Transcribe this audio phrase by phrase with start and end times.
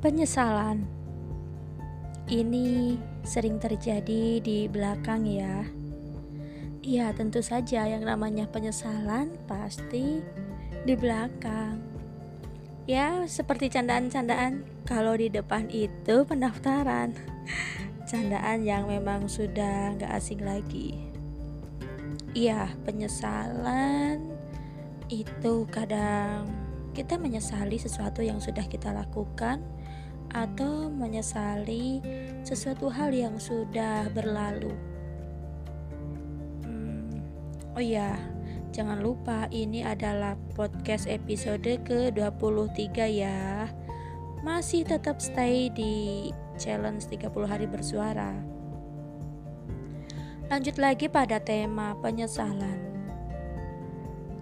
[0.00, 0.88] Penyesalan
[2.32, 5.68] ini sering terjadi di belakang, ya.
[6.80, 10.24] Iya, tentu saja yang namanya penyesalan pasti
[10.88, 11.84] di belakang.
[12.88, 17.12] Ya, seperti candaan-candaan kalau di depan itu pendaftaran.
[18.08, 20.96] Candaan yang memang sudah gak asing lagi.
[22.32, 24.32] Iya, penyesalan
[25.12, 26.48] itu kadang
[26.96, 29.60] kita menyesali sesuatu yang sudah kita lakukan
[30.30, 32.02] atau menyesali
[32.46, 34.72] sesuatu hal yang sudah berlalu.
[36.66, 37.10] Hmm,
[37.74, 38.14] oh ya,
[38.70, 43.66] jangan lupa ini adalah podcast episode ke-23 ya.
[44.40, 48.32] Masih tetap stay di challenge 30 hari bersuara.
[50.50, 52.90] Lanjut lagi pada tema penyesalan.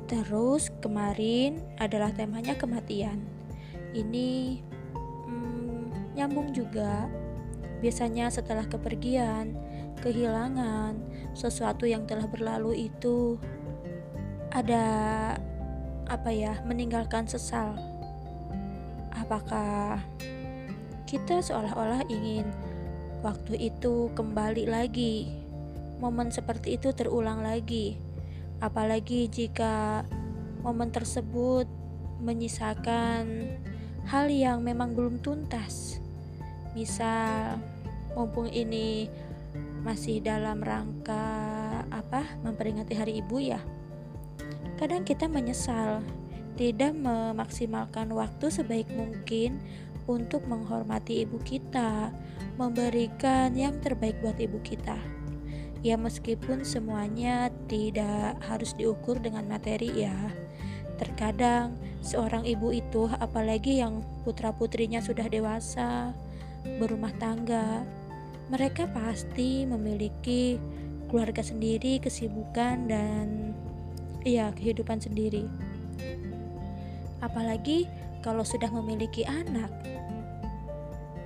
[0.09, 3.20] Terus kemarin adalah temanya kematian.
[3.92, 4.64] Ini
[6.19, 7.06] nyambung juga.
[7.78, 9.55] Biasanya setelah kepergian,
[10.02, 10.98] kehilangan,
[11.38, 13.38] sesuatu yang telah berlalu itu
[14.50, 14.86] ada
[16.11, 17.78] apa ya, meninggalkan sesal.
[19.14, 20.02] Apakah
[21.06, 22.50] kita seolah-olah ingin
[23.22, 25.30] waktu itu kembali lagi?
[26.02, 27.98] Momen seperti itu terulang lagi.
[28.58, 30.02] Apalagi jika
[30.66, 31.70] momen tersebut
[32.19, 33.55] menyisakan
[34.11, 36.02] hal yang memang belum tuntas
[36.79, 37.59] misal
[38.15, 39.11] mumpung ini
[39.83, 41.27] masih dalam rangka
[41.91, 43.59] apa memperingati hari ibu ya
[44.79, 45.98] kadang kita menyesal
[46.55, 49.59] tidak memaksimalkan waktu sebaik mungkin
[50.07, 52.15] untuk menghormati ibu kita
[52.59, 54.98] memberikan yang terbaik buat ibu kita.
[55.87, 60.17] Ya meskipun semuanya tidak harus diukur dengan materi ya
[60.98, 66.11] terkadang seorang ibu itu apalagi yang putra putrinya sudah dewasa
[66.64, 67.84] berumah tangga,
[68.48, 70.57] mereka pasti memiliki
[71.08, 73.57] keluarga sendiri, kesibukan, dan
[74.24, 75.48] ya, kehidupan sendiri.
[77.24, 77.89] Apalagi
[78.20, 79.73] kalau sudah memiliki anak,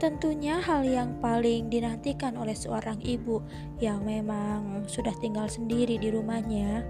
[0.02, 3.38] tentunya hal yang paling dinantikan oleh seorang ibu
[3.78, 6.82] yang memang sudah tinggal sendiri di rumahnya,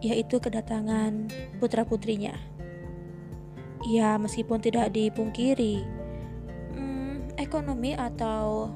[0.00, 1.28] yaitu kedatangan
[1.58, 2.34] putra-putrinya.
[3.88, 5.99] Ya, meskipun tidak dipungkiri,
[7.50, 8.70] ekonomi atau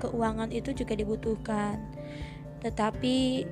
[0.00, 1.76] keuangan itu juga dibutuhkan.
[2.64, 3.44] Tetapi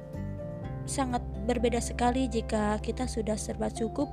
[0.88, 4.08] sangat berbeda sekali jika kita sudah serba cukup,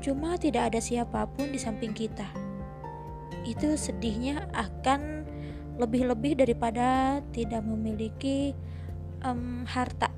[0.00, 2.24] cuma tidak ada siapa pun di samping kita.
[3.44, 5.28] Itu sedihnya akan
[5.76, 8.56] lebih-lebih daripada tidak memiliki
[9.20, 10.08] um, harta.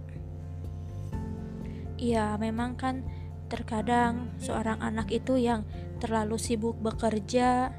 [1.99, 3.03] Ya, memang kan
[3.50, 5.66] terkadang seorang anak itu yang
[5.99, 7.72] terlalu sibuk bekerja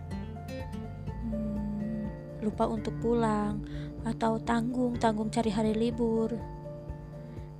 [2.47, 3.59] lupa untuk pulang,
[4.07, 6.31] atau tanggung-tanggung cari hari libur.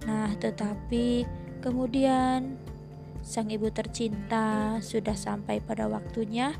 [0.08, 1.28] Nah, tetapi
[1.60, 2.56] kemudian
[3.20, 6.56] sang ibu tercinta sudah sampai pada waktunya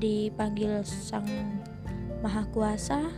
[0.00, 1.28] dipanggil sang
[2.24, 3.12] maha kuasa.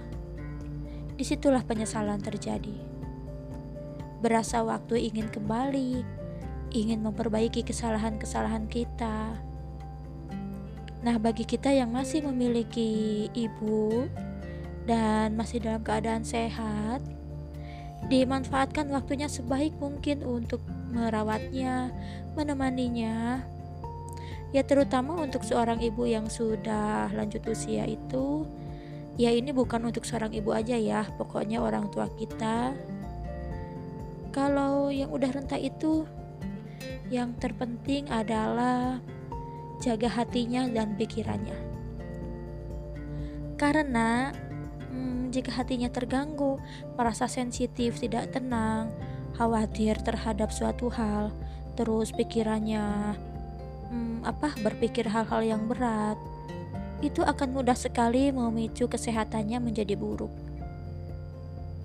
[1.14, 2.74] Di situlah penyesalan terjadi.
[4.18, 6.02] Berasa waktu ingin kembali,
[6.74, 9.38] ingin memperbaiki kesalahan-kesalahan kita.
[10.98, 14.10] Nah, bagi kita yang masih memiliki ibu,
[14.88, 17.04] dan masih dalam keadaan sehat,
[18.08, 21.92] dimanfaatkan waktunya sebaik mungkin untuk merawatnya,
[22.32, 23.44] menemaninya.
[24.48, 28.48] Ya terutama untuk seorang ibu yang sudah lanjut usia itu,
[29.20, 32.72] ya ini bukan untuk seorang ibu aja ya, pokoknya orang tua kita.
[34.32, 36.08] Kalau yang udah renta itu,
[37.12, 39.04] yang terpenting adalah
[39.84, 41.56] jaga hatinya dan pikirannya.
[43.60, 44.32] Karena
[45.28, 46.56] jika hatinya terganggu,
[46.96, 48.88] merasa sensitif, tidak tenang,
[49.36, 51.30] khawatir terhadap suatu hal,
[51.76, 53.14] terus pikirannya
[53.92, 56.16] hmm, apa berpikir hal-hal yang berat,
[57.04, 60.32] itu akan mudah sekali memicu kesehatannya menjadi buruk.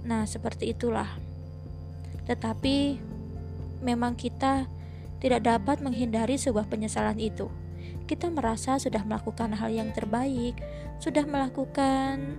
[0.04, 1.08] Nah, seperti itulah.
[2.26, 2.98] Tetapi
[3.84, 4.66] memang kita
[5.22, 7.48] tidak dapat menghindari sebuah penyesalan itu.
[8.04, 10.60] Kita merasa sudah melakukan hal yang terbaik,
[11.00, 12.36] sudah melakukan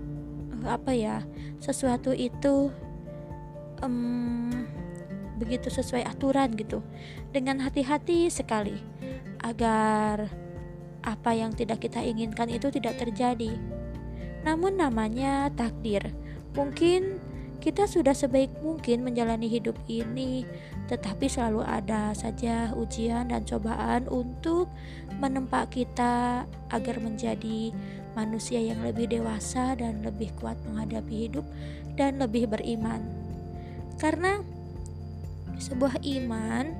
[0.67, 1.23] apa ya
[1.61, 2.73] sesuatu itu
[3.83, 4.51] um,
[5.37, 6.81] begitu sesuai aturan gitu.
[7.35, 8.79] Dengan hati-hati sekali
[9.43, 10.31] agar
[11.05, 13.59] apa yang tidak kita inginkan itu tidak terjadi.
[14.47, 16.15] Namun namanya takdir.
[16.55, 17.21] Mungkin
[17.65, 20.45] kita sudah sebaik mungkin menjalani hidup ini
[20.85, 24.69] tetapi selalu ada saja ujian dan cobaan untuk
[25.17, 27.73] menempa kita agar menjadi
[28.15, 31.47] manusia yang lebih dewasa dan lebih kuat menghadapi hidup
[31.99, 33.03] dan lebih beriman.
[33.99, 34.43] Karena
[35.59, 36.75] sebuah iman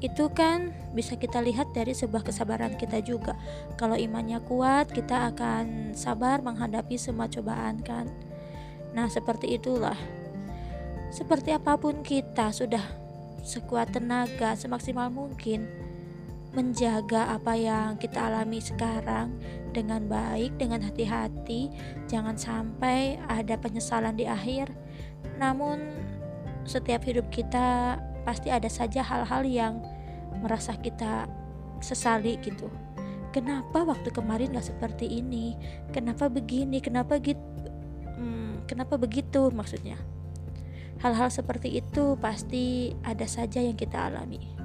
[0.00, 3.36] itu kan bisa kita lihat dari sebuah kesabaran kita juga.
[3.76, 8.08] Kalau imannya kuat, kita akan sabar menghadapi semua cobaan kan.
[8.96, 9.96] Nah, seperti itulah.
[11.12, 12.82] Seperti apa pun kita sudah
[13.44, 15.89] sekuat tenaga, semaksimal mungkin
[16.50, 19.38] menjaga apa yang kita alami sekarang
[19.70, 21.70] dengan baik, dengan hati-hati.
[22.10, 24.74] Jangan sampai ada penyesalan di akhir.
[25.38, 25.78] Namun
[26.66, 29.74] setiap hidup kita pasti ada saja hal-hal yang
[30.42, 31.30] merasa kita
[31.78, 32.66] sesali gitu.
[33.30, 35.54] Kenapa waktu kemarin gak seperti ini?
[35.94, 36.82] Kenapa begini?
[36.82, 37.38] Kenapa gitu
[38.18, 39.96] hmm, kenapa begitu maksudnya?
[40.98, 44.59] Hal-hal seperti itu pasti ada saja yang kita alami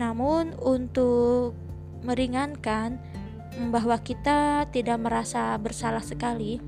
[0.00, 1.54] namun untuk
[2.02, 3.00] meringankan
[3.70, 6.58] bahwa kita tidak merasa bersalah sekali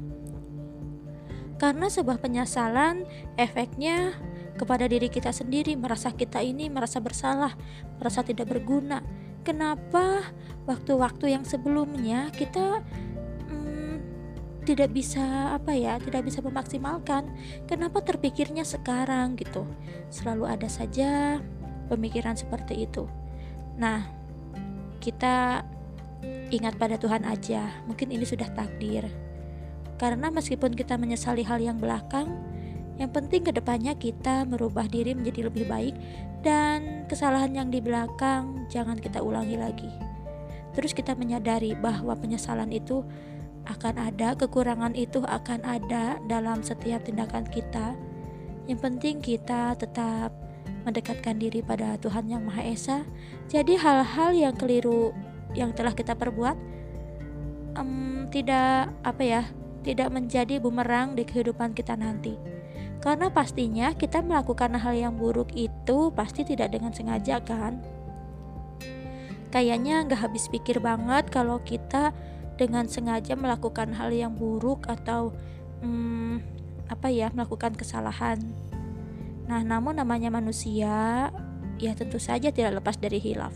[1.57, 3.09] karena sebuah penyesalan
[3.41, 4.13] efeknya
[4.61, 7.57] kepada diri kita sendiri, merasa kita ini merasa bersalah,
[8.01, 9.01] merasa tidak berguna.
[9.41, 10.33] Kenapa
[10.69, 12.85] waktu-waktu yang sebelumnya kita
[13.49, 13.97] hmm,
[14.69, 17.25] tidak bisa apa ya, tidak bisa memaksimalkan?
[17.65, 19.65] Kenapa terpikirnya sekarang gitu?
[20.13, 21.41] Selalu ada saja
[21.87, 23.07] pemikiran seperti itu.
[23.79, 24.05] Nah,
[24.99, 25.63] kita
[26.51, 27.83] ingat pada Tuhan aja.
[27.87, 29.07] Mungkin ini sudah takdir.
[29.97, 32.29] Karena meskipun kita menyesali hal yang belakang,
[32.97, 35.95] yang penting ke depannya kita merubah diri menjadi lebih baik
[36.41, 39.89] dan kesalahan yang di belakang jangan kita ulangi lagi.
[40.77, 43.05] Terus kita menyadari bahwa penyesalan itu
[43.67, 47.97] akan ada, kekurangan itu akan ada dalam setiap tindakan kita.
[48.69, 50.46] Yang penting kita tetap
[50.87, 52.99] mendekatkan diri pada Tuhan Yang Maha Esa.
[53.51, 55.11] Jadi hal-hal yang keliru
[55.59, 56.55] yang telah kita perbuat
[57.75, 59.43] um, tidak apa ya,
[59.83, 62.39] tidak menjadi bumerang di kehidupan kita nanti.
[63.03, 67.83] Karena pastinya kita melakukan hal yang buruk itu pasti tidak dengan sengaja kan?
[69.51, 72.11] Kayaknya nggak habis pikir banget kalau kita
[72.57, 75.31] dengan sengaja melakukan hal yang buruk atau
[75.85, 76.43] hmm,
[76.91, 78.41] apa ya melakukan kesalahan.
[79.47, 81.31] Nah, namun namanya manusia,
[81.79, 83.55] ya tentu saja tidak lepas dari hilaf.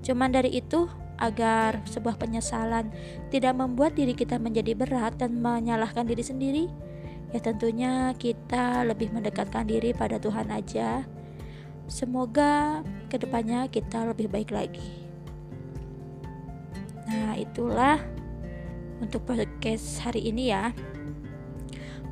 [0.00, 0.88] Cuman dari itu
[1.20, 2.88] agar sebuah penyesalan
[3.28, 6.64] tidak membuat diri kita menjadi berat dan menyalahkan diri sendiri,
[7.36, 11.04] ya tentunya kita lebih mendekatkan diri pada Tuhan aja.
[11.90, 12.80] Semoga
[13.12, 15.04] ke depannya kita lebih baik lagi.
[17.10, 18.00] Nah itulah
[19.04, 20.72] untuk podcast hari ini ya.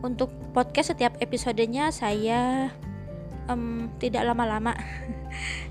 [0.05, 2.71] Untuk podcast setiap episodenya saya
[3.49, 4.77] um, tidak lama-lama.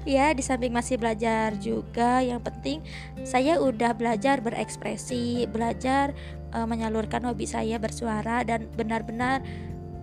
[0.08, 2.80] Ya di samping masih belajar juga yang penting
[3.28, 6.16] saya udah belajar berekspresi belajar
[6.56, 9.44] uh, menyalurkan hobi saya bersuara dan benar-benar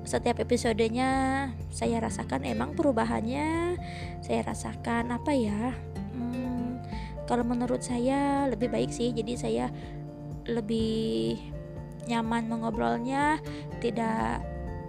[0.04, 3.80] setiap episodenya saya rasakan emang perubahannya.
[4.20, 5.72] Saya rasakan apa ya
[6.12, 6.84] hmm,
[7.24, 9.08] kalau menurut saya lebih baik sih.
[9.16, 9.72] Jadi saya
[10.44, 11.40] lebih
[12.04, 13.40] nyaman mengobrolnya
[13.80, 14.44] tidak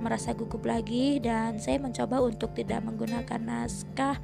[0.05, 4.21] merasa gugup lagi dan saya mencoba untuk tidak menggunakan naskah.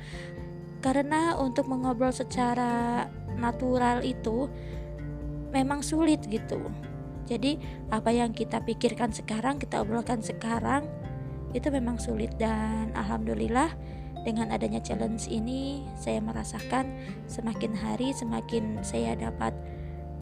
[0.81, 3.05] Karena untuk mengobrol secara
[3.37, 4.45] natural itu
[5.49, 6.61] memang sulit gitu.
[7.25, 7.57] Jadi
[7.89, 10.85] apa yang kita pikirkan sekarang, kita obrolkan sekarang
[11.57, 12.33] itu memang sulit.
[12.37, 13.73] Dan alhamdulillah
[14.21, 16.93] dengan adanya challenge ini saya merasakan
[17.25, 19.53] semakin hari semakin saya dapat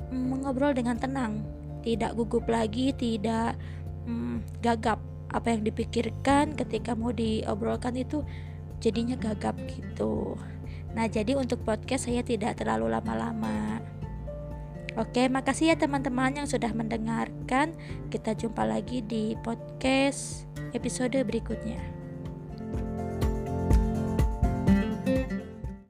[0.09, 1.43] mengobrol dengan tenang,
[1.85, 3.55] tidak gugup lagi, tidak
[4.07, 4.99] hmm, gagap.
[5.29, 8.25] Apa yang dipikirkan ketika mau diobrolkan itu
[8.81, 10.39] jadinya gagap gitu.
[10.97, 13.77] Nah, jadi untuk podcast saya tidak terlalu lama-lama.
[14.97, 17.77] Oke, makasih ya teman-teman yang sudah mendengarkan.
[18.09, 21.98] Kita jumpa lagi di podcast episode berikutnya.